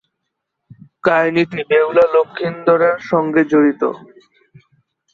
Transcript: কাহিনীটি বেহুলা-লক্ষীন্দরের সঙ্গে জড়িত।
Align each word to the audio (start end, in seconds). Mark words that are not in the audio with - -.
কাহিনীটি 1.03 1.59
বেহুলা-লক্ষীন্দরের 1.69 2.95
সঙ্গে 3.09 3.41
জড়িত। 3.51 3.81